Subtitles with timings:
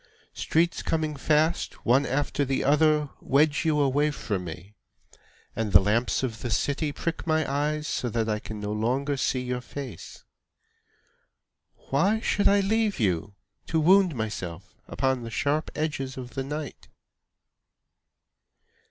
[0.33, 4.73] Streets coming fast, One after the other, Wedge you away from me,
[5.55, 9.15] And the lamps of the city prick my eyes So that I can no longer
[9.15, 10.23] see your face.
[11.91, 13.35] Why should I leave you,
[13.67, 16.87] To wound myself upon the sharp edges of the night?